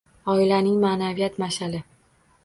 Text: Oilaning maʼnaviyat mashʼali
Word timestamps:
Oilaning 0.31 0.79
maʼnaviyat 0.83 1.37
mashʼali 1.43 1.83